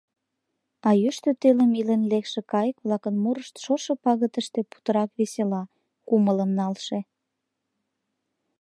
А 0.87 0.89
йӱштӧ 1.01 1.31
телым 1.41 1.71
илен 1.79 2.03
лекше 2.11 2.41
кайык-влакын 2.51 3.15
мурышт 3.23 3.55
шошо 3.63 3.93
пагытыште 4.03 4.59
путырак 4.69 5.09
весела, 5.19 5.63
кумылым 6.07 6.51
налше. 6.59 6.97